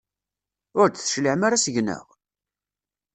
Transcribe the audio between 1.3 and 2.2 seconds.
ara seg-neɣ?